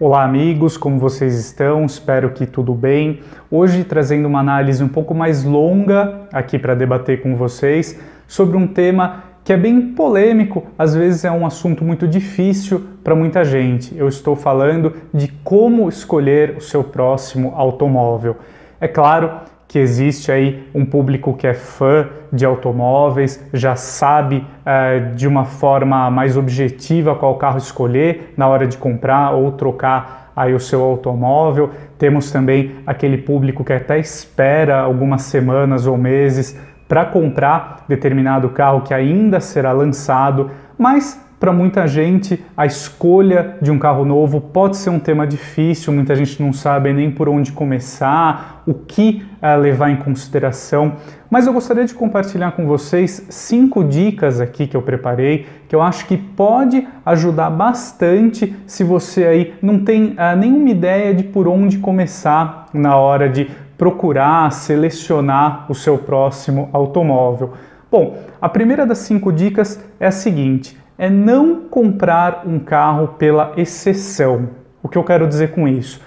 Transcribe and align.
Olá, 0.00 0.22
amigos, 0.22 0.76
como 0.76 0.96
vocês 0.96 1.36
estão? 1.36 1.84
Espero 1.84 2.30
que 2.30 2.46
tudo 2.46 2.72
bem. 2.72 3.18
Hoje 3.50 3.82
trazendo 3.82 4.28
uma 4.28 4.38
análise 4.38 4.80
um 4.84 4.86
pouco 4.86 5.12
mais 5.12 5.42
longa 5.42 6.20
aqui 6.32 6.56
para 6.56 6.76
debater 6.76 7.20
com 7.20 7.34
vocês 7.34 7.98
sobre 8.24 8.56
um 8.56 8.64
tema 8.64 9.24
que 9.42 9.52
é 9.52 9.56
bem 9.56 9.94
polêmico, 9.94 10.68
às 10.78 10.94
vezes 10.94 11.24
é 11.24 11.32
um 11.32 11.44
assunto 11.44 11.82
muito 11.82 12.06
difícil 12.06 12.86
para 13.02 13.16
muita 13.16 13.44
gente. 13.44 13.92
Eu 13.98 14.06
estou 14.06 14.36
falando 14.36 14.94
de 15.12 15.26
como 15.42 15.88
escolher 15.88 16.56
o 16.56 16.60
seu 16.60 16.84
próximo 16.84 17.52
automóvel. 17.56 18.36
É 18.80 18.86
claro 18.86 19.32
que 19.68 19.78
existe 19.78 20.32
aí 20.32 20.66
um 20.74 20.86
público 20.86 21.34
que 21.34 21.46
é 21.46 21.52
fã 21.52 22.08
de 22.32 22.46
automóveis, 22.46 23.44
já 23.52 23.76
sabe 23.76 24.38
uh, 24.38 25.14
de 25.14 25.28
uma 25.28 25.44
forma 25.44 26.10
mais 26.10 26.38
objetiva 26.38 27.14
qual 27.14 27.36
carro 27.36 27.58
escolher 27.58 28.32
na 28.34 28.48
hora 28.48 28.66
de 28.66 28.78
comprar 28.78 29.32
ou 29.32 29.52
trocar 29.52 30.32
aí 30.34 30.54
o 30.54 30.60
seu 30.60 30.82
automóvel. 30.82 31.70
Temos 31.98 32.30
também 32.30 32.76
aquele 32.86 33.18
público 33.18 33.62
que 33.62 33.72
até 33.74 33.98
espera 33.98 34.80
algumas 34.80 35.22
semanas 35.22 35.86
ou 35.86 35.98
meses 35.98 36.58
para 36.88 37.04
comprar 37.04 37.84
determinado 37.86 38.48
carro 38.48 38.80
que 38.80 38.94
ainda 38.94 39.38
será 39.38 39.72
lançado, 39.72 40.50
mas 40.78 41.22
para 41.38 41.52
muita 41.52 41.86
gente, 41.86 42.44
a 42.56 42.66
escolha 42.66 43.56
de 43.62 43.70
um 43.70 43.78
carro 43.78 44.04
novo 44.04 44.40
pode 44.40 44.76
ser 44.76 44.90
um 44.90 44.98
tema 44.98 45.24
difícil, 45.24 45.92
muita 45.92 46.16
gente 46.16 46.42
não 46.42 46.52
sabe 46.52 46.92
nem 46.92 47.12
por 47.12 47.28
onde 47.28 47.52
começar, 47.52 48.64
o 48.66 48.74
que 48.74 49.24
uh, 49.40 49.56
levar 49.56 49.90
em 49.90 49.96
consideração. 49.96 50.94
Mas 51.30 51.46
eu 51.46 51.52
gostaria 51.52 51.84
de 51.84 51.94
compartilhar 51.94 52.52
com 52.52 52.66
vocês 52.66 53.24
cinco 53.30 53.84
dicas 53.84 54.40
aqui 54.40 54.66
que 54.66 54.76
eu 54.76 54.82
preparei, 54.82 55.46
que 55.68 55.76
eu 55.76 55.80
acho 55.80 56.06
que 56.06 56.16
pode 56.16 56.88
ajudar 57.06 57.50
bastante 57.50 58.56
se 58.66 58.82
você 58.82 59.24
aí 59.24 59.54
não 59.62 59.84
tem 59.84 60.16
uh, 60.16 60.36
nenhuma 60.36 60.70
ideia 60.70 61.14
de 61.14 61.22
por 61.22 61.46
onde 61.46 61.78
começar 61.78 62.66
na 62.74 62.96
hora 62.96 63.28
de 63.28 63.48
procurar, 63.76 64.50
selecionar 64.50 65.66
o 65.68 65.74
seu 65.74 65.98
próximo 65.98 66.68
automóvel. 66.72 67.52
Bom, 67.88 68.18
a 68.42 68.48
primeira 68.48 68.84
das 68.84 68.98
cinco 68.98 69.32
dicas 69.32 69.80
é 70.00 70.08
a 70.08 70.10
seguinte 70.10 70.76
é 70.98 71.08
não 71.08 71.60
comprar 71.68 72.42
um 72.44 72.58
carro 72.58 73.14
pela 73.16 73.52
exceção. 73.56 74.50
O 74.82 74.88
que 74.88 74.98
eu 74.98 75.04
quero 75.04 75.28
dizer 75.28 75.52
com 75.52 75.68
isso? 75.68 76.00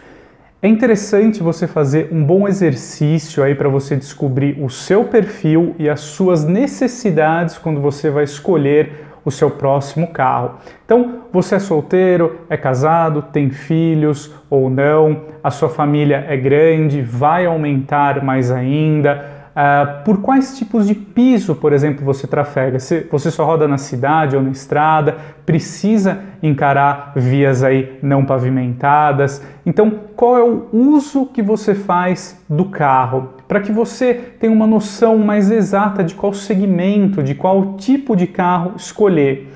É 0.61 0.67
interessante 0.67 1.42
você 1.42 1.66
fazer 1.66 2.09
um 2.11 2.23
bom 2.23 2.48
exercício 2.48 3.42
aí 3.42 3.56
para 3.56 3.70
você 3.70 3.95
descobrir 3.95 4.61
o 4.61 4.70
seu 4.70 5.06
perfil 5.06 5.73
e 5.80 5.89
as 5.89 6.02
suas 6.02 6.44
necessidades 6.44 7.58
quando 7.58 7.81
você 7.81 8.11
vai 8.11 8.25
escolher 8.25 9.08
o 9.23 9.31
seu 9.31 9.50
próximo 9.50 10.08
carro. 10.08 10.58
Então, 10.86 11.22
você 11.31 11.55
é 11.55 11.59
solteiro, 11.59 12.42
é 12.50 12.58
casado, 12.58 13.23
tem 13.31 13.50
filhos 13.50 14.33
ou 14.50 14.70
não, 14.70 15.22
a 15.44 15.50
sua 15.50 15.70
família 15.70 16.26
é 16.28 16.36
grande, 16.36 17.02
vai 17.02 17.45
aumentar 17.45 18.23
mais 18.23 18.52
ainda 18.52 19.41
Uh, 19.62 20.04
por 20.04 20.22
quais 20.22 20.58
tipos 20.58 20.88
de 20.88 20.95
piso, 20.95 21.54
por 21.54 21.72
exemplo, 21.72 22.04
você 22.04 22.26
trafega? 22.26 22.80
Se 22.80 23.02
você 23.12 23.30
só 23.30 23.45
roda 23.45 23.67
na 23.67 23.78
cidade 23.78 24.36
ou 24.36 24.42
na 24.42 24.50
estrada, 24.50 25.17
precisa 25.45 26.20
encarar 26.42 27.12
vias 27.16 27.62
aí 27.62 28.00
não 28.02 28.26
pavimentadas. 28.26 29.39
Então, 29.64 29.92
qual 30.16 30.36
é 30.36 30.42
o 30.42 30.67
uso 30.73 31.28
que 31.28 31.44
você 31.44 31.76
faz 31.76 32.44
do 32.50 32.66
carro? 32.66 33.36
Para 33.48 33.59
que 33.59 33.72
você 33.72 34.16
tenha 34.16 34.52
uma 34.52 34.66
noção 34.66 35.20
mais 35.20 35.52
exata 35.52 36.04
de 36.04 36.16
qual 36.16 36.34
segmento, 36.34 37.22
de 37.22 37.36
qual 37.36 37.76
tipo 37.76 38.16
de 38.16 38.26
carro 38.26 38.73
escolher. 38.76 39.54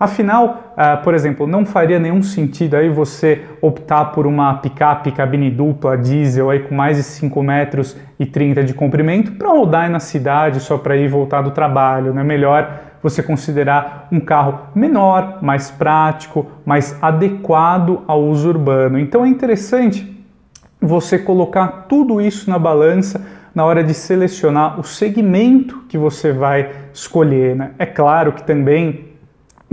Afinal, 0.00 0.63
uh, 0.76 1.02
por 1.02 1.14
exemplo, 1.14 1.46
não 1.46 1.64
faria 1.64 1.98
nenhum 1.98 2.22
sentido 2.22 2.76
aí 2.76 2.88
você 2.88 3.42
optar 3.60 4.06
por 4.06 4.26
uma 4.26 4.54
picape 4.54 5.12
cabine 5.12 5.50
dupla 5.50 5.96
diesel 5.96 6.50
aí 6.50 6.60
com 6.60 6.74
mais 6.74 6.96
de 6.96 7.02
5 7.02 7.42
metros 7.42 7.96
e 8.18 8.26
30 8.26 8.62
de 8.64 8.74
comprimento 8.74 9.32
para 9.32 9.48
rodar 9.48 9.90
na 9.90 10.00
cidade 10.00 10.60
só 10.60 10.78
para 10.78 10.96
ir 10.96 11.08
voltar 11.08 11.42
do 11.42 11.50
trabalho, 11.50 12.12
né? 12.12 12.22
Melhor 12.22 12.80
você 13.02 13.22
considerar 13.22 14.08
um 14.10 14.18
carro 14.18 14.60
menor, 14.74 15.38
mais 15.42 15.70
prático, 15.70 16.46
mais 16.64 16.96
adequado 17.02 18.02
ao 18.06 18.22
uso 18.22 18.48
urbano. 18.48 18.98
Então 18.98 19.24
é 19.24 19.28
interessante 19.28 20.10
você 20.80 21.18
colocar 21.18 21.86
tudo 21.88 22.20
isso 22.20 22.48
na 22.48 22.58
balança 22.58 23.20
na 23.54 23.64
hora 23.64 23.84
de 23.84 23.94
selecionar 23.94 24.80
o 24.80 24.82
segmento 24.82 25.84
que 25.88 25.96
você 25.96 26.32
vai 26.32 26.70
escolher. 26.92 27.54
Né? 27.54 27.70
É 27.78 27.86
claro 27.86 28.32
que 28.32 28.42
também 28.42 29.13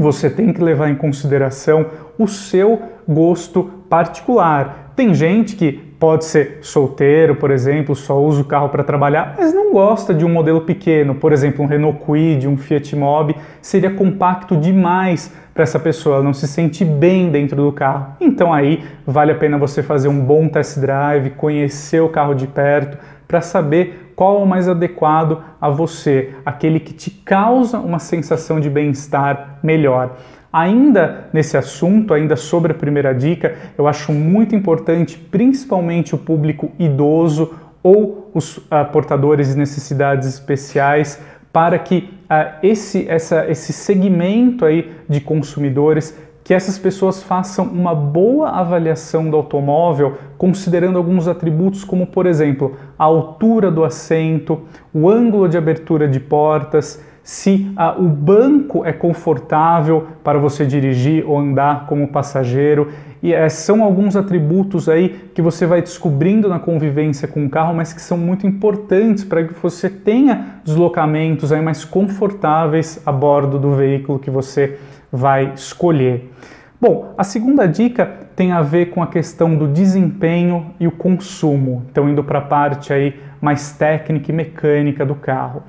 você 0.01 0.29
tem 0.29 0.51
que 0.51 0.61
levar 0.61 0.89
em 0.89 0.95
consideração 0.95 1.85
o 2.17 2.27
seu 2.27 2.81
gosto 3.07 3.63
particular. 3.89 4.93
Tem 4.95 5.13
gente 5.13 5.55
que 5.55 5.71
pode 5.71 6.25
ser 6.25 6.57
solteiro, 6.61 7.35
por 7.35 7.51
exemplo, 7.51 7.95
só 7.95 8.19
usa 8.19 8.41
o 8.41 8.45
carro 8.45 8.69
para 8.69 8.83
trabalhar, 8.83 9.35
mas 9.37 9.53
não 9.53 9.71
gosta 9.71 10.13
de 10.13 10.25
um 10.25 10.29
modelo 10.29 10.61
pequeno, 10.61 11.13
por 11.13 11.31
exemplo, 11.31 11.63
um 11.63 11.67
Renault 11.67 11.99
Kwid, 12.03 12.47
um 12.47 12.57
Fiat 12.57 12.95
Mobi, 12.95 13.35
seria 13.61 13.91
compacto 13.91 14.57
demais 14.57 15.31
para 15.53 15.63
essa 15.63 15.79
pessoa, 15.79 16.15
ela 16.15 16.23
não 16.23 16.33
se 16.33 16.47
sente 16.47 16.83
bem 16.83 17.29
dentro 17.29 17.55
do 17.55 17.71
carro. 17.71 18.15
Então 18.19 18.51
aí 18.51 18.83
vale 19.05 19.31
a 19.31 19.35
pena 19.35 19.59
você 19.59 19.83
fazer 19.83 20.07
um 20.07 20.19
bom 20.19 20.47
test 20.47 20.79
drive, 20.79 21.31
conhecer 21.31 22.01
o 22.01 22.09
carro 22.09 22.33
de 22.33 22.47
perto 22.47 22.97
para 23.27 23.39
saber 23.39 24.10
qual 24.15 24.39
é 24.39 24.43
o 24.43 24.47
mais 24.47 24.67
adequado 24.67 25.43
a 25.59 25.69
você, 25.69 26.33
aquele 26.45 26.79
que 26.79 26.93
te 26.93 27.09
causa 27.09 27.79
uma 27.79 27.99
sensação 27.99 28.59
de 28.59 28.69
bem-estar 28.69 29.59
melhor. 29.63 30.17
Ainda 30.51 31.29
nesse 31.31 31.55
assunto, 31.55 32.13
ainda 32.13 32.35
sobre 32.35 32.73
a 32.73 32.75
primeira 32.75 33.13
dica, 33.13 33.55
eu 33.77 33.87
acho 33.87 34.11
muito 34.11 34.53
importante, 34.53 35.17
principalmente 35.17 36.13
o 36.13 36.17
público 36.17 36.71
idoso 36.77 37.53
ou 37.81 38.29
os 38.33 38.57
uh, 38.57 38.63
portadores 38.91 39.49
de 39.49 39.57
necessidades 39.57 40.27
especiais, 40.27 41.21
para 41.53 41.79
que 41.79 42.09
uh, 42.29 42.57
esse, 42.61 43.09
essa, 43.09 43.49
esse 43.49 43.71
segmento 43.71 44.65
aí 44.65 44.91
de 45.07 45.21
consumidores 45.21 46.17
que 46.51 46.55
essas 46.55 46.77
pessoas 46.77 47.23
façam 47.23 47.63
uma 47.63 47.95
boa 47.95 48.49
avaliação 48.49 49.29
do 49.29 49.37
automóvel, 49.37 50.17
considerando 50.37 50.97
alguns 50.97 51.25
atributos, 51.25 51.85
como 51.85 52.05
por 52.05 52.25
exemplo 52.25 52.75
a 52.99 53.05
altura 53.05 53.71
do 53.71 53.85
assento, 53.85 54.59
o 54.93 55.09
ângulo 55.09 55.47
de 55.47 55.57
abertura 55.57 56.09
de 56.09 56.19
portas, 56.19 57.01
se 57.23 57.71
ah, 57.77 57.95
o 57.97 58.03
banco 58.03 58.83
é 58.83 58.91
confortável 58.91 60.07
para 60.25 60.39
você 60.39 60.65
dirigir 60.65 61.23
ou 61.25 61.39
andar 61.39 61.85
como 61.85 62.09
passageiro. 62.09 62.89
E 63.23 63.33
é, 63.33 63.47
são 63.49 63.83
alguns 63.83 64.15
atributos 64.15 64.89
aí 64.89 65.29
que 65.35 65.41
você 65.41 65.65
vai 65.65 65.81
descobrindo 65.81 66.49
na 66.49 66.59
convivência 66.59 67.27
com 67.27 67.45
o 67.45 67.49
carro, 67.49 67.73
mas 67.73 67.93
que 67.93 68.01
são 68.01 68.17
muito 68.17 68.47
importantes 68.47 69.23
para 69.23 69.43
que 69.43 69.53
você 69.53 69.89
tenha 69.89 70.61
deslocamentos 70.63 71.51
aí 71.51 71.61
mais 71.61 71.85
confortáveis 71.85 73.01
a 73.05 73.11
bordo 73.11 73.59
do 73.59 73.75
veículo 73.75 74.17
que 74.17 74.31
você 74.31 74.77
vai 75.11 75.53
escolher. 75.53 76.31
Bom, 76.79 77.13
a 77.15 77.23
segunda 77.23 77.67
dica 77.67 78.11
tem 78.35 78.51
a 78.51 78.63
ver 78.63 78.87
com 78.87 79.03
a 79.03 79.07
questão 79.07 79.55
do 79.55 79.67
desempenho 79.67 80.73
e 80.79 80.87
o 80.87 80.91
consumo. 80.91 81.85
Então, 81.91 82.09
indo 82.09 82.23
para 82.23 82.39
a 82.39 82.41
parte 82.41 82.91
aí 82.91 83.19
mais 83.39 83.71
técnica 83.73 84.31
e 84.31 84.35
mecânica 84.35 85.05
do 85.05 85.13
carro. 85.13 85.61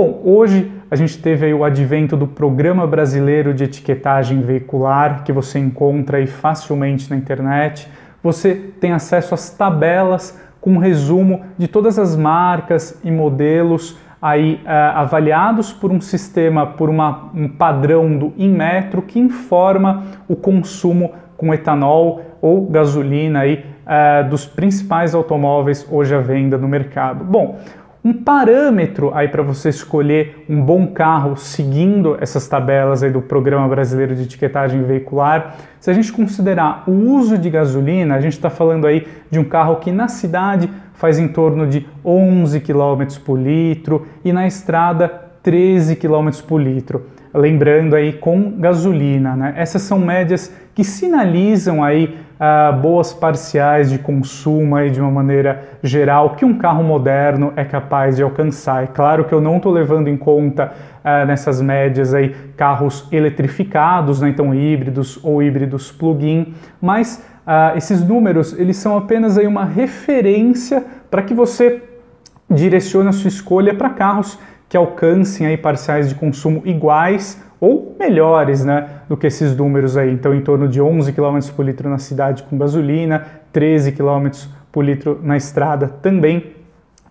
Bom, 0.00 0.22
hoje 0.24 0.70
a 0.88 0.94
gente 0.94 1.18
teve 1.18 1.52
o 1.52 1.64
advento 1.64 2.16
do 2.16 2.28
Programa 2.28 2.86
Brasileiro 2.86 3.52
de 3.52 3.64
Etiquetagem 3.64 4.40
Veicular, 4.42 5.24
que 5.24 5.32
você 5.32 5.58
encontra 5.58 6.18
aí 6.18 6.26
facilmente 6.28 7.10
na 7.10 7.16
internet. 7.16 7.88
Você 8.22 8.54
tem 8.54 8.92
acesso 8.92 9.34
às 9.34 9.50
tabelas 9.50 10.40
com 10.60 10.74
um 10.74 10.78
resumo 10.78 11.40
de 11.58 11.66
todas 11.66 11.98
as 11.98 12.14
marcas 12.14 13.00
e 13.02 13.10
modelos 13.10 13.98
aí 14.22 14.60
uh, 14.64 14.98
avaliados 14.98 15.72
por 15.72 15.90
um 15.90 16.00
sistema, 16.00 16.64
por 16.64 16.88
uma, 16.88 17.32
um 17.34 17.48
padrão 17.48 18.16
do 18.16 18.32
Inmetro 18.38 19.02
que 19.02 19.18
informa 19.18 20.04
o 20.28 20.36
consumo 20.36 21.12
com 21.36 21.52
etanol 21.52 22.20
ou 22.40 22.66
gasolina 22.66 23.40
aí, 23.40 23.64
uh, 23.84 24.30
dos 24.30 24.46
principais 24.46 25.12
automóveis 25.12 25.84
hoje 25.90 26.14
à 26.14 26.20
venda 26.20 26.56
no 26.56 26.68
mercado. 26.68 27.24
Bom, 27.24 27.58
um 28.08 28.12
parâmetro 28.14 29.12
aí 29.14 29.28
para 29.28 29.42
você 29.42 29.68
escolher 29.68 30.46
um 30.48 30.62
bom 30.62 30.86
carro 30.86 31.36
seguindo 31.36 32.16
essas 32.18 32.48
tabelas 32.48 33.02
aí 33.02 33.10
do 33.10 33.20
Programa 33.20 33.68
Brasileiro 33.68 34.14
de 34.14 34.22
Etiquetagem 34.22 34.82
Veicular, 34.82 35.56
se 35.78 35.90
a 35.90 35.92
gente 35.92 36.10
considerar 36.10 36.84
o 36.86 36.92
uso 36.92 37.36
de 37.36 37.50
gasolina, 37.50 38.14
a 38.14 38.20
gente 38.20 38.32
está 38.32 38.48
falando 38.48 38.86
aí 38.86 39.06
de 39.30 39.38
um 39.38 39.44
carro 39.44 39.76
que 39.76 39.92
na 39.92 40.08
cidade 40.08 40.70
faz 40.94 41.18
em 41.18 41.28
torno 41.28 41.66
de 41.66 41.86
11 42.02 42.60
km 42.60 43.04
por 43.22 43.38
litro 43.38 44.06
e 44.24 44.32
na 44.32 44.46
estrada 44.46 45.06
13 45.42 45.94
km 45.96 46.30
por 46.46 46.62
litro. 46.62 47.08
Lembrando 47.34 47.94
aí 47.94 48.14
com 48.14 48.52
gasolina, 48.52 49.36
né? 49.36 49.52
Essas 49.54 49.82
são 49.82 49.98
médias 49.98 50.50
que 50.74 50.82
sinalizam 50.82 51.84
aí 51.84 52.16
boas 52.80 53.12
parciais 53.12 53.90
de 53.90 53.98
consumo 53.98 54.76
aí 54.76 54.90
de 54.90 55.00
uma 55.00 55.10
maneira 55.10 55.68
geral 55.82 56.36
que 56.36 56.44
um 56.44 56.56
carro 56.56 56.84
moderno 56.84 57.52
é 57.56 57.64
capaz 57.64 58.16
de 58.16 58.22
alcançar. 58.22 58.84
É 58.84 58.86
claro 58.86 59.24
que 59.24 59.32
eu 59.32 59.40
não 59.40 59.56
estou 59.56 59.72
levando 59.72 60.08
em 60.08 60.16
conta 60.16 60.72
uh, 61.04 61.26
nessas 61.26 61.60
médias 61.60 62.14
aí 62.14 62.34
carros 62.56 63.08
eletrificados, 63.10 64.20
né? 64.20 64.28
então 64.28 64.54
híbridos 64.54 65.18
ou 65.22 65.42
híbridos 65.42 65.90
plug-in, 65.90 66.54
mas 66.80 67.24
uh, 67.46 67.76
esses 67.76 68.06
números 68.06 68.56
eles 68.58 68.76
são 68.76 68.96
apenas 68.96 69.36
aí 69.36 69.46
uma 69.46 69.64
referência 69.64 70.84
para 71.10 71.22
que 71.22 71.34
você 71.34 71.82
direcione 72.50 73.08
a 73.08 73.12
sua 73.12 73.28
escolha 73.28 73.74
para 73.74 73.90
carros 73.90 74.38
que 74.68 74.76
alcancem 74.76 75.46
aí 75.46 75.56
parciais 75.56 76.08
de 76.08 76.14
consumo 76.14 76.62
iguais 76.64 77.42
ou 77.60 77.87
melhores 77.98 78.64
né, 78.64 78.88
do 79.08 79.16
que 79.16 79.26
esses 79.26 79.56
números 79.56 79.96
aí. 79.96 80.12
Então, 80.12 80.34
em 80.34 80.40
torno 80.40 80.68
de 80.68 80.80
11 80.80 81.12
km 81.12 81.38
por 81.56 81.64
litro 81.64 81.88
na 81.90 81.98
cidade 81.98 82.42
com 82.44 82.56
gasolina, 82.56 83.26
13 83.52 83.92
km 83.92 84.28
por 84.70 84.84
litro 84.84 85.18
na 85.22 85.36
estrada 85.36 85.88
também 85.88 86.58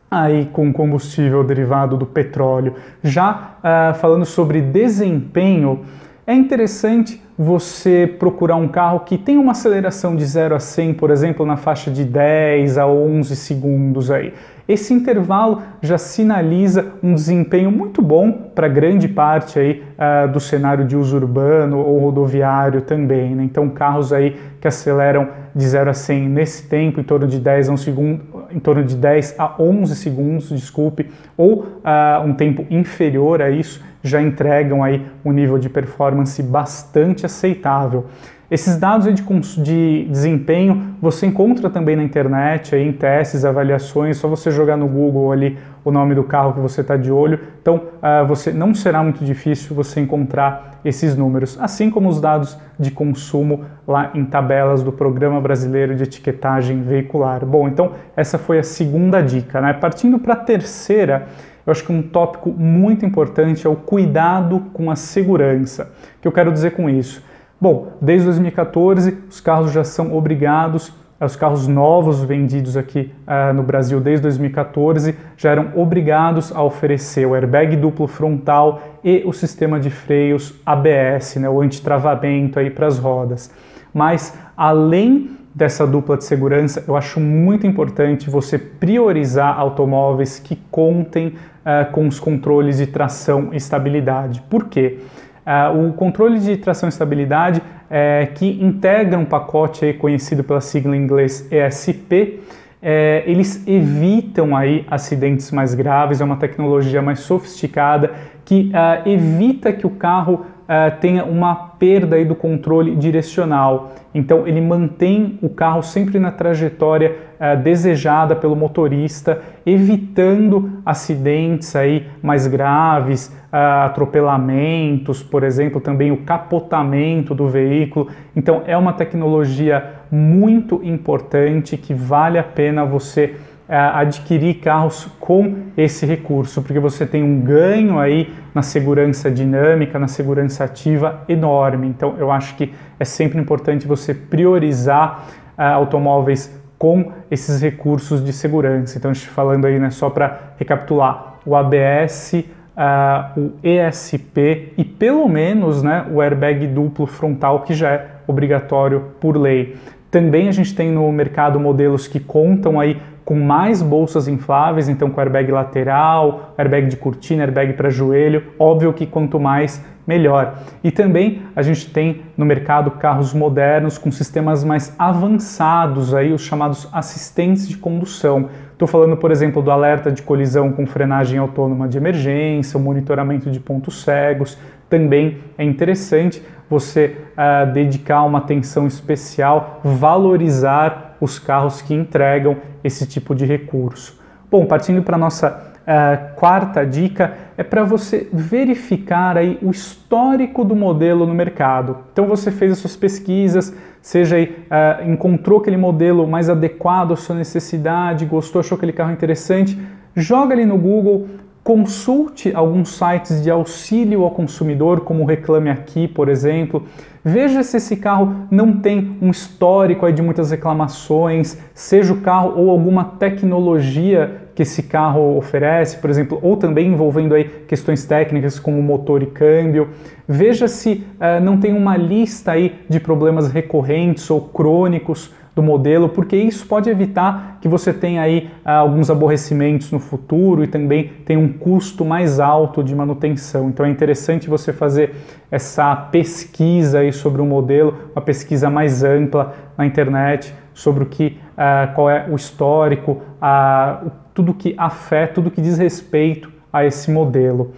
aí 0.09 0.49
com 0.51 0.71
combustível 0.71 1.43
derivado 1.43 1.97
do 1.97 2.05
petróleo. 2.05 2.75
Já 3.03 3.57
uh, 3.59 3.93
falando 3.95 4.25
sobre 4.25 4.61
desempenho, 4.61 5.81
é 6.27 6.35
interessante 6.35 7.21
você 7.37 8.05
procurar 8.19 8.57
um 8.57 8.67
carro 8.67 8.99
que 9.01 9.17
tem 9.17 9.37
uma 9.37 9.53
aceleração 9.53 10.13
de 10.13 10.25
0 10.25 10.55
a 10.55 10.59
100, 10.59 10.95
por 10.95 11.09
exemplo, 11.09 11.45
na 11.45 11.55
faixa 11.55 11.89
de 11.89 12.03
10 12.03 12.77
a 12.77 12.85
11 12.85 13.33
segundos 13.33 14.11
aí. 14.11 14.33
Esse 14.67 14.93
intervalo 14.93 15.61
já 15.81 15.97
sinaliza 15.97 16.87
um 17.01 17.13
desempenho 17.13 17.71
muito 17.71 18.01
bom 18.01 18.51
para 18.53 18.67
grande 18.67 19.07
parte 19.07 19.57
aí 19.57 19.81
uh, 19.97 20.27
do 20.27 20.41
cenário 20.41 20.83
de 20.83 20.97
uso 20.97 21.15
urbano 21.15 21.79
ou 21.79 21.97
rodoviário 21.99 22.81
também. 22.81 23.33
Né? 23.33 23.45
Então 23.45 23.69
carros 23.69 24.11
aí 24.11 24.35
que 24.59 24.67
aceleram 24.67 25.29
de 25.55 25.65
0 25.65 25.89
a 25.89 25.93
100 25.93 26.27
nesse 26.27 26.67
tempo, 26.67 26.99
em 26.99 27.03
torno 27.03 27.25
de 27.25 27.39
10 27.39 27.69
a 27.69 27.71
1 27.71 27.77
segundo, 27.77 28.21
em 28.51 28.59
torno 28.59 28.83
de 28.83 28.97
10 28.97 29.35
a 29.37 29.55
11 29.57 29.95
segundos, 29.95 30.49
desculpe, 30.49 31.09
ou 31.37 31.59
uh, 31.59 32.25
um 32.25 32.33
tempo 32.33 32.65
inferior 32.69 33.41
a 33.41 33.49
isso, 33.49 33.81
já 34.07 34.21
entregam 34.21 34.83
aí 34.83 35.05
um 35.23 35.31
nível 35.31 35.57
de 35.57 35.69
performance 35.69 36.41
bastante 36.41 37.25
aceitável. 37.25 38.05
Esses 38.49 38.77
dados 38.77 39.13
de, 39.13 39.23
de, 39.61 40.07
desempenho 40.09 40.95
você 41.01 41.25
encontra 41.25 41.69
também 41.69 41.97
na 41.97 42.03
internet, 42.03 42.73
aí, 42.73 42.87
em 42.87 42.93
testes, 42.93 43.43
avaliações, 43.43 44.15
só 44.15 44.27
você 44.29 44.49
jogar 44.49 44.77
no 44.77 44.87
Google 44.87 45.33
ali 45.33 45.57
o 45.83 45.91
nome 45.91 46.15
do 46.15 46.23
carro 46.23 46.53
que 46.53 46.59
você 46.61 46.79
está 46.79 46.95
de 46.95 47.11
olho. 47.11 47.39
Então, 47.61 47.75
uh, 47.75 48.25
você 48.25 48.53
não 48.53 48.73
será 48.73 49.03
muito 49.03 49.25
difícil 49.25 49.75
você 49.75 49.99
encontrar 49.99 50.79
esses 50.85 51.13
números, 51.13 51.57
assim 51.59 51.89
como 51.89 52.07
os 52.07 52.21
dados 52.21 52.57
de 52.79 52.89
consumo 52.89 53.65
lá 53.85 54.11
em 54.13 54.23
tabelas 54.23 54.81
do 54.81 54.93
Programa 54.93 55.41
Brasileiro 55.41 55.93
de 55.93 56.03
Etiquetagem 56.03 56.81
Veicular. 56.81 57.45
Bom, 57.45 57.67
então 57.67 57.91
essa 58.15 58.37
foi 58.37 58.59
a 58.59 58.63
segunda 58.63 59.21
dica. 59.21 59.59
Né? 59.59 59.73
Partindo 59.73 60.19
para 60.19 60.35
a 60.35 60.37
terceira, 60.37 61.27
eu 61.67 61.71
acho 61.71 61.83
que 61.83 61.91
um 61.91 62.01
tópico 62.01 62.49
muito 62.49 63.05
importante 63.05 63.67
é 63.67 63.69
o 63.69 63.75
cuidado 63.75 64.67
com 64.71 64.89
a 64.89 64.95
segurança. 64.95 65.91
O 66.17 66.21
que 66.21 66.27
eu 66.27 66.31
quero 66.31 66.49
dizer 66.49 66.71
com 66.71 66.89
isso? 66.89 67.21
Bom, 67.59 67.91
desde 68.01 68.25
2014 68.25 69.17
os 69.29 69.41
carros 69.41 69.73
já 69.73 69.83
são 69.83 70.15
obrigados, 70.15 70.93
os 71.19 71.35
carros 71.35 71.67
novos 71.67 72.23
vendidos 72.23 72.77
aqui 72.77 73.11
uh, 73.27 73.53
no 73.53 73.63
Brasil 73.63 73.99
desde 73.99 74.21
2014 74.21 75.15
já 75.35 75.51
eram 75.51 75.71
obrigados 75.75 76.55
a 76.55 76.63
oferecer 76.63 77.25
o 77.25 77.33
airbag 77.33 77.75
duplo 77.75 78.07
frontal 78.07 78.81
e 79.03 79.23
o 79.25 79.33
sistema 79.33 79.77
de 79.77 79.89
freios 79.89 80.53
ABS, 80.65 81.35
né, 81.35 81.49
o 81.49 81.59
antitravamento 81.59 82.59
aí 82.59 82.69
para 82.69 82.87
as 82.87 82.97
rodas. 82.97 83.51
Mas 83.93 84.37
além 84.55 85.31
dessa 85.57 85.87
dupla 85.87 86.15
de 86.15 86.23
segurança, 86.23 86.83
eu 86.87 86.95
acho 86.95 87.19
muito 87.19 87.65
importante 87.65 88.29
você 88.29 88.59
priorizar 88.59 89.59
automóveis 89.59 90.37
que 90.37 90.55
contem 90.69 91.33
uh, 91.67 91.91
com 91.91 92.07
os 92.07 92.19
controles 92.19 92.77
de 92.77 92.87
tração 92.87 93.49
e 93.51 93.57
estabilidade. 93.57 94.41
Por 94.49 94.69
quê? 94.69 94.99
Uh, 95.45 95.89
o 95.89 95.93
controle 95.93 96.39
de 96.39 96.55
tração 96.55 96.87
e 96.87 96.91
estabilidade 96.91 97.61
é, 97.89 98.27
que 98.35 98.63
integra 98.63 99.17
um 99.17 99.25
pacote 99.25 99.93
conhecido 99.93 100.43
pela 100.43 100.61
sigla 100.61 100.95
em 100.95 101.01
inglês 101.01 101.47
ESP, 101.51 102.41
é, 102.81 103.23
eles 103.25 103.65
evitam 103.67 104.55
aí 104.55 104.85
acidentes 104.89 105.51
mais 105.51 105.73
graves, 105.73 106.21
é 106.21 106.23
uma 106.23 106.35
tecnologia 106.37 107.01
mais 107.01 107.19
sofisticada 107.21 108.11
que 108.45 108.71
uh, 108.71 109.09
evita 109.09 109.73
que 109.73 109.85
o 109.85 109.89
carro 109.89 110.45
uh, 110.67 110.99
tenha 110.99 111.23
uma 111.23 111.55
perda 111.55 112.15
aí 112.15 112.25
do 112.25 112.35
controle 112.35 112.95
direcional. 112.95 113.91
Então 114.13 114.47
ele 114.47 114.61
mantém 114.61 115.37
o 115.41 115.49
carro 115.49 115.81
sempre 115.81 116.19
na 116.19 116.31
trajetória 116.31 117.15
uh, 117.39 117.61
desejada 117.61 118.35
pelo 118.35 118.55
motorista, 118.55 119.41
evitando 119.65 120.81
acidentes 120.85 121.75
aí 121.75 122.07
mais 122.21 122.47
graves, 122.47 123.27
uh, 123.51 123.85
atropelamentos, 123.85 125.23
por 125.23 125.43
exemplo, 125.43 125.79
também 125.79 126.11
o 126.11 126.23
capotamento 126.23 127.33
do 127.33 127.47
veículo. 127.47 128.09
Então 128.35 128.63
é 128.65 128.75
uma 128.77 128.93
tecnologia 128.93 129.93
muito 130.11 130.81
importante 130.83 131.77
que 131.77 131.93
vale 131.93 132.37
a 132.37 132.43
pena 132.43 132.85
você 132.85 133.35
adquirir 133.75 134.55
carros 134.55 135.07
com 135.19 135.63
esse 135.75 136.05
recurso, 136.05 136.61
porque 136.61 136.79
você 136.79 137.05
tem 137.05 137.21
um 137.21 137.41
ganho 137.41 137.99
aí 137.99 138.33
na 138.53 138.61
segurança 138.61 139.29
dinâmica, 139.29 139.99
na 139.99 140.07
segurança 140.07 140.63
ativa 140.63 141.21
enorme. 141.27 141.87
Então 141.87 142.15
eu 142.17 142.31
acho 142.31 142.55
que 142.55 142.73
é 142.99 143.05
sempre 143.05 143.39
importante 143.39 143.85
você 143.85 144.13
priorizar 144.13 145.27
uh, 145.57 145.61
automóveis 145.61 146.55
com 146.77 147.11
esses 147.29 147.61
recursos 147.61 148.23
de 148.23 148.31
segurança. 148.31 148.97
Então, 148.97 149.13
falando 149.15 149.65
aí, 149.65 149.79
né, 149.79 149.89
só 149.89 150.09
para 150.09 150.53
recapitular, 150.57 151.39
o 151.45 151.55
ABS, 151.55 152.45
ah, 152.75 153.31
o 153.35 153.53
ESP 153.63 154.73
e 154.77 154.83
pelo 154.83 155.27
menos 155.27 155.81
né, 155.81 156.05
o 156.11 156.21
airbag 156.21 156.67
duplo 156.67 157.07
frontal, 157.07 157.61
que 157.61 157.73
já 157.73 157.89
é 157.89 158.07
obrigatório 158.27 159.13
por 159.19 159.35
lei. 159.35 159.75
Também 160.11 160.47
a 160.47 160.51
gente 160.51 160.75
tem 160.75 160.91
no 160.91 161.11
mercado 161.11 161.59
modelos 161.59 162.07
que 162.07 162.19
contam 162.19 162.79
aí 162.79 163.01
com 163.27 163.35
mais 163.35 163.81
bolsas 163.81 164.29
infláveis, 164.29 164.87
então 164.87 165.09
com 165.09 165.19
airbag 165.19 165.51
lateral, 165.51 166.53
airbag 166.57 166.87
de 166.87 166.95
cortina, 166.95 167.43
airbag 167.43 167.73
para 167.73 167.89
joelho. 167.89 168.41
Óbvio 168.57 168.93
que 168.93 169.05
quanto 169.05 169.37
mais, 169.37 169.83
melhor. 170.07 170.59
E 170.81 170.91
também 170.91 171.41
a 171.53 171.61
gente 171.61 171.91
tem 171.91 172.21
no 172.37 172.45
mercado 172.45 172.91
carros 172.91 173.33
modernos 173.33 173.97
com 173.97 174.09
sistemas 174.13 174.63
mais 174.63 174.95
avançados, 174.97 176.13
aí 176.13 176.31
os 176.31 176.41
chamados 176.41 176.87
assistentes 176.93 177.67
de 177.67 177.75
condução. 177.75 178.47
Estou 178.71 178.87
falando, 178.87 179.17
por 179.17 179.29
exemplo, 179.29 179.61
do 179.61 179.71
alerta 179.71 180.09
de 180.09 180.21
colisão 180.21 180.71
com 180.71 180.87
frenagem 180.87 181.37
autônoma 181.37 181.85
de 181.85 181.97
emergência, 181.97 182.77
o 182.77 182.81
monitoramento 182.81 183.51
de 183.51 183.59
pontos 183.59 184.03
cegos. 184.03 184.57
Também 184.89 185.39
é 185.57 185.65
interessante 185.65 186.41
você 186.69 187.17
uh, 187.33 187.73
dedicar 187.73 188.23
uma 188.23 188.37
atenção 188.37 188.87
especial, 188.87 189.81
valorizar 189.83 191.06
os 191.19 191.39
carros 191.39 191.81
que 191.81 191.93
entregam 191.93 192.57
esse 192.83 193.05
tipo 193.07 193.33
de 193.33 193.45
recurso. 193.45 194.19
Bom, 194.49 194.65
partindo 194.65 195.01
para 195.01 195.15
a 195.15 195.19
nossa 195.19 195.73
uh, 195.87 196.35
quarta 196.35 196.85
dica, 196.85 197.33
é 197.57 197.63
para 197.63 197.83
você 197.83 198.29
verificar 198.31 199.37
aí 199.37 199.57
o 199.61 199.71
histórico 199.71 200.63
do 200.63 200.75
modelo 200.75 201.25
no 201.25 201.33
mercado. 201.33 201.97
Então 202.11 202.27
você 202.27 202.51
fez 202.51 202.71
as 202.73 202.77
suas 202.77 202.95
pesquisas, 202.95 203.75
seja 204.01 204.35
aí, 204.35 204.55
uh, 204.71 205.09
encontrou 205.09 205.59
aquele 205.59 205.77
modelo 205.77 206.27
mais 206.27 206.49
adequado 206.49 207.13
à 207.13 207.15
sua 207.15 207.35
necessidade, 207.35 208.25
gostou, 208.25 208.59
achou 208.59 208.75
aquele 208.75 208.93
carro 208.93 209.11
interessante, 209.11 209.77
joga 210.15 210.53
ali 210.53 210.65
no 210.65 210.77
Google, 210.77 211.27
Consulte 211.67 212.55
alguns 212.55 212.95
sites 212.95 213.43
de 213.43 213.51
auxílio 213.51 214.23
ao 214.23 214.31
consumidor, 214.31 215.01
como 215.01 215.23
o 215.23 215.25
Reclame 215.25 215.69
Aqui, 215.69 216.07
por 216.07 216.29
exemplo. 216.29 216.85
Veja 217.21 217.61
se 217.61 217.75
esse 217.75 217.97
carro 217.97 218.47
não 218.49 218.79
tem 218.79 219.17
um 219.21 219.29
histórico 219.29 220.09
de 220.09 220.21
muitas 220.21 220.49
reclamações, 220.49 221.57
seja 221.73 222.13
o 222.13 222.21
carro 222.21 222.53
ou 222.55 222.69
alguma 222.69 223.03
tecnologia 223.03 224.46
que 224.57 224.63
esse 224.63 224.81
carro 224.81 225.37
oferece, 225.37 225.97
por 225.97 226.09
exemplo, 226.09 226.39
ou 226.41 226.57
também 226.57 226.87
envolvendo 226.87 227.35
aí 227.35 227.43
questões 227.67 228.05
técnicas 228.05 228.57
como 228.57 228.81
motor 228.81 229.21
e 229.21 229.27
câmbio. 229.27 229.89
Veja 230.27 230.67
se 230.67 231.05
uh, 231.21 231.39
não 231.39 231.59
tem 231.59 231.73
uma 231.73 231.95
lista 231.95 232.53
aí 232.53 232.73
de 232.89 232.99
problemas 232.99 233.51
recorrentes 233.51 234.27
ou 234.31 234.41
crônicos 234.41 235.31
do 235.55 235.61
modelo, 235.61 236.09
porque 236.09 236.35
isso 236.35 236.65
pode 236.65 236.89
evitar 236.89 237.59
que 237.61 237.67
você 237.67 237.93
tenha 237.93 238.21
aí 238.21 238.49
ah, 238.63 238.77
alguns 238.77 239.09
aborrecimentos 239.09 239.91
no 239.91 239.99
futuro 239.99 240.63
e 240.63 240.67
também 240.67 241.11
tem 241.25 241.35
um 241.35 241.51
custo 241.51 242.05
mais 242.05 242.39
alto 242.39 242.83
de 242.83 242.95
manutenção. 242.95 243.67
Então 243.69 243.83
é 243.83 243.89
interessante 243.89 244.47
você 244.47 244.71
fazer 244.71 245.15
essa 245.51 245.95
pesquisa 245.95 246.99
aí 246.99 247.11
sobre 247.11 247.41
o 247.41 247.45
modelo, 247.45 247.95
uma 248.15 248.21
pesquisa 248.21 248.69
mais 248.69 249.03
ampla 249.03 249.55
na 249.75 249.83
internet 249.83 250.53
sobre 250.75 251.03
o 251.03 251.07
que, 251.07 251.39
ah, 251.57 251.91
qual 251.95 252.07
é 252.07 252.27
o 252.29 252.35
histórico, 252.35 253.23
ah, 253.41 253.99
tudo 254.37 254.53
que 254.53 254.75
afeta, 254.77 255.33
tudo 255.33 255.49
que 255.49 255.59
diz 255.59 255.79
respeito 255.79 256.51
a 256.71 256.85
esse 256.85 257.09
modelo. 257.09 257.71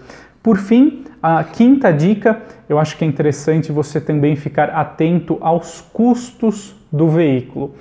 Por 0.44 0.58
fim, 0.58 1.06
a 1.24 1.42
quinta 1.42 1.90
dica, 1.90 2.42
eu 2.68 2.78
acho 2.78 2.98
que 2.98 3.06
é 3.06 3.08
interessante 3.08 3.72
você 3.72 4.02
também 4.02 4.36
ficar 4.36 4.70
atento 4.72 5.38
aos 5.40 5.80
custos 5.80 6.76
do 6.92 7.08
veículo. 7.08 7.76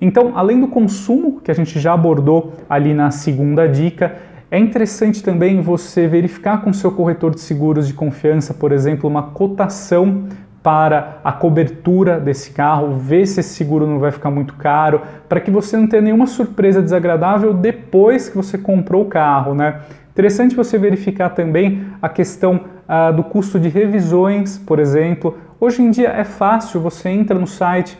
Então, 0.00 0.32
além 0.34 0.58
do 0.58 0.66
consumo, 0.66 1.42
que 1.42 1.50
a 1.50 1.54
gente 1.54 1.78
já 1.78 1.92
abordou 1.92 2.54
ali 2.70 2.94
na 2.94 3.10
segunda 3.10 3.68
dica, 3.68 4.16
é 4.50 4.58
interessante 4.58 5.22
também 5.22 5.60
você 5.60 6.08
verificar 6.08 6.62
com 6.62 6.72
seu 6.72 6.90
corretor 6.90 7.34
de 7.34 7.40
seguros 7.42 7.86
de 7.86 7.92
confiança, 7.92 8.54
por 8.54 8.72
exemplo, 8.72 9.10
uma 9.10 9.24
cotação 9.24 10.24
para 10.62 11.18
a 11.24 11.32
cobertura 11.32 12.20
desse 12.20 12.52
carro, 12.52 12.94
ver 12.94 13.26
se 13.26 13.40
esse 13.40 13.54
seguro 13.54 13.86
não 13.86 13.98
vai 13.98 14.12
ficar 14.12 14.30
muito 14.30 14.54
caro, 14.54 15.02
para 15.28 15.40
que 15.40 15.50
você 15.50 15.76
não 15.76 15.88
tenha 15.88 16.02
nenhuma 16.02 16.26
surpresa 16.26 16.80
desagradável 16.80 17.52
depois 17.52 18.28
que 18.28 18.36
você 18.36 18.56
comprou 18.56 19.02
o 19.02 19.08
carro, 19.08 19.54
né? 19.54 19.80
Interessante 20.12 20.54
você 20.54 20.78
verificar 20.78 21.30
também 21.30 21.86
a 22.00 22.08
questão 22.08 22.60
ah, 22.86 23.10
do 23.10 23.24
custo 23.24 23.58
de 23.58 23.68
revisões, 23.68 24.58
por 24.58 24.78
exemplo. 24.78 25.38
Hoje 25.58 25.82
em 25.82 25.90
dia 25.90 26.10
é 26.10 26.24
fácil, 26.24 26.80
você 26.80 27.08
entra 27.08 27.38
no 27.38 27.46
site 27.46 27.98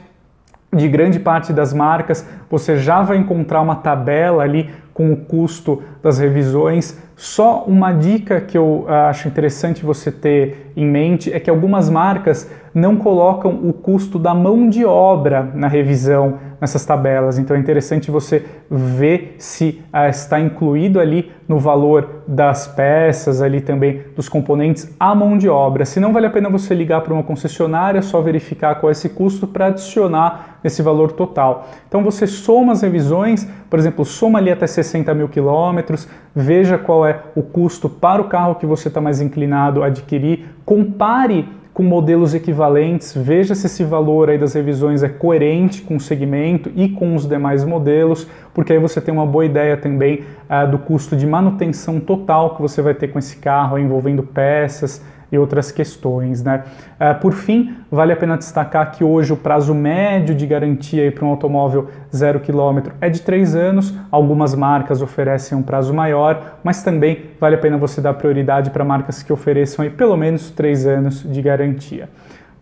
de 0.75 0.89
grande 0.89 1.19
parte 1.19 1.53
das 1.53 1.73
marcas, 1.73 2.27
você 2.51 2.77
já 2.79 3.03
vai 3.03 3.17
encontrar 3.17 3.61
uma 3.61 3.77
tabela 3.77 4.43
ali 4.43 4.71
com 4.95 5.13
o 5.13 5.17
custo 5.17 5.83
das 6.03 6.19
revisões. 6.19 6.99
Só 7.17 7.65
uma 7.67 7.93
dica 7.93 8.41
que 8.41 8.57
eu 8.59 8.85
ah, 8.89 9.09
acho 9.09 9.29
interessante 9.29 9.85
você 9.85 10.11
ter 10.11 10.73
em 10.77 10.87
mente 10.87 11.33
é 11.33 11.39
que 11.39 11.51
algumas 11.51 11.89
marcas 11.89 12.51
não 12.75 12.97
colocam 12.97 13.61
o 13.63 13.73
custo 13.73 14.19
da 14.19 14.35
mão 14.35 14.69
de 14.69 14.85
obra 14.85 15.51
na 15.55 15.69
revisão 15.69 16.39
nessas 16.63 16.85
tabelas. 16.85 17.41
Então 17.41 17.57
é 17.57 17.59
interessante 17.59 18.09
você 18.09 18.47
ver 18.71 19.35
se 19.37 19.83
ah, 19.93 20.09
está 20.09 20.39
incluído 20.39 21.01
ali 21.01 21.33
no 21.49 21.59
valor 21.59 22.23
das 22.25 22.69
peças, 22.69 23.43
ali 23.43 23.61
também 23.61 24.03
dos 24.15 24.29
componentes, 24.29 24.95
a 24.99 25.13
mão 25.13 25.37
de 25.37 25.49
obra. 25.49 25.85
Se 25.85 25.99
não 25.99 26.13
vale 26.13 26.27
a 26.27 26.31
pena 26.31 26.49
você 26.49 26.73
ligar 26.73 27.01
para 27.01 27.13
uma 27.13 27.25
concessionária, 27.25 28.01
só 28.01 28.21
verificar 28.21 28.77
qual 28.77 28.91
é 28.91 28.93
esse 28.93 29.09
custo 29.09 29.45
para 29.45 29.67
adicionar 29.67 30.61
nesse 30.63 30.83
valor 30.83 31.11
total. 31.11 31.67
Então 31.89 32.05
você 32.05 32.29
soma 32.29 32.71
as 32.71 32.83
revisões, 32.83 33.45
por 33.69 33.81
exemplo, 33.81 34.05
soma 34.05 34.39
ali 34.39 34.53
até 34.53 34.69
60 34.69 35.13
mil 35.15 35.29
quilômetros, 35.29 36.07
veja 36.33 36.79
qual 36.79 37.05
é 37.05 37.23
o 37.35 37.43
custo 37.43 37.89
para 37.89 38.23
o 38.23 38.29
carro 38.29 38.55
que 38.55 38.67
você 38.67 38.87
está 38.87 39.01
mais 39.01 39.21
inclinado 39.21 39.83
a 39.83 39.87
adquirir, 39.87 40.47
compare 40.65 41.49
com 41.73 41.83
modelos 41.83 42.35
equivalentes, 42.35 43.15
veja 43.17 43.55
se 43.55 43.67
esse 43.67 43.83
valor 43.83 44.29
aí 44.29 44.37
das 44.37 44.53
revisões 44.53 45.03
é 45.03 45.09
coerente 45.09 45.81
com 45.81 45.97
o 45.97 46.01
segmento 46.01 46.71
e 46.77 46.89
com 46.91 47.15
os 47.15 47.27
demais 47.27 47.65
modelos, 47.65 48.27
porque 48.53 48.75
aí 48.75 48.79
você 48.79 49.01
tem 49.01 49.13
uma 49.13 49.25
boa 49.25 49.47
ideia 49.47 49.77
também 49.77 50.25
uh, 50.51 50.71
do 50.71 50.79
custo 50.79 51.17
de 51.17 51.27
manutenção 51.27 51.99
total 51.99 52.55
que 52.55 52.61
você 52.61 52.83
vai 52.83 52.93
ter 52.93 53.09
com 53.09 53.19
esse 53.19 53.37
carro, 53.37 53.79
envolvendo 53.79 54.23
peças, 54.23 55.03
e 55.33 55.39
outras 55.39 55.73
questões. 55.73 56.43
Né? 56.45 56.63
Uh, 57.01 57.19
por 57.21 57.33
fim, 57.33 57.75
vale 57.91 58.13
a 58.13 58.17
pena 58.17 58.37
destacar 58.37 58.93
que 58.93 59.03
hoje 59.03 59.33
o 59.33 59.37
prazo 59.37 59.75
médio 59.75 60.35
de 60.35 60.47
garantia 60.47 61.11
para 61.11 61.25
um 61.25 61.29
automóvel 61.29 61.89
zero 62.15 62.39
quilômetro 62.39 62.93
é 63.01 63.09
de 63.09 63.23
três 63.23 63.57
anos. 63.57 63.95
Algumas 64.11 64.55
marcas 64.55 65.01
oferecem 65.01 65.57
um 65.57 65.63
prazo 65.63 65.95
maior, 65.95 66.59
mas 66.63 66.83
também 66.83 67.31
vale 67.41 67.57
a 67.57 67.59
pena 67.59 67.79
você 67.79 68.01
dar 68.01 68.13
prioridade 68.15 68.71
para 68.71 68.85
marcas 68.85 69.23
que 69.23 69.33
ofereçam 69.33 69.83
aí 69.83 69.91
pelo 69.91 70.17
menos 70.17 70.51
três 70.51 70.87
anos 70.87 71.23
de 71.23 71.41
garantia. 71.41 72.09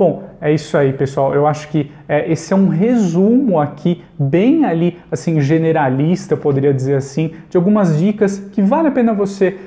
Bom, 0.00 0.30
é 0.40 0.50
isso 0.50 0.78
aí, 0.78 0.94
pessoal. 0.94 1.34
Eu 1.34 1.46
acho 1.46 1.68
que 1.68 1.92
é, 2.08 2.32
esse 2.32 2.54
é 2.54 2.56
um 2.56 2.68
resumo 2.68 3.60
aqui, 3.60 4.02
bem 4.18 4.64
ali, 4.64 4.96
assim, 5.12 5.42
generalista, 5.42 6.32
eu 6.32 6.38
poderia 6.38 6.72
dizer 6.72 6.94
assim, 6.94 7.32
de 7.50 7.58
algumas 7.58 7.98
dicas 7.98 8.38
que 8.38 8.62
vale 8.62 8.88
a 8.88 8.90
pena 8.90 9.12
você 9.12 9.58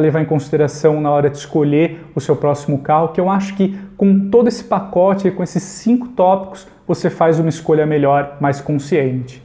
levar 0.00 0.20
em 0.20 0.24
consideração 0.24 1.00
na 1.00 1.10
hora 1.10 1.30
de 1.30 1.36
escolher 1.36 2.04
o 2.14 2.20
seu 2.20 2.34
próximo 2.34 2.78
carro, 2.78 3.08
que 3.08 3.20
eu 3.20 3.30
acho 3.30 3.54
que 3.54 3.78
com 3.96 4.28
todo 4.28 4.48
esse 4.48 4.64
pacote, 4.64 5.30
com 5.30 5.42
esses 5.42 5.62
cinco 5.62 6.08
tópicos, 6.08 6.66
você 6.86 7.08
faz 7.08 7.38
uma 7.38 7.48
escolha 7.48 7.86
melhor, 7.86 8.36
mais 8.40 8.60
consciente. 8.60 9.42